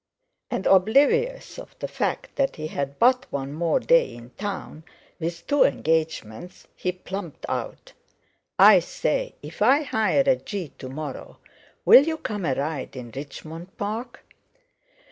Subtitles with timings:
[0.49, 4.83] And oblivious of the fact that he had but one more day in town,
[5.19, 7.93] with two engagements, he plumped out:
[8.57, 11.37] "I say, if I hire a gee to morrow,
[11.85, 14.25] will you come a ride in Richmond Park?"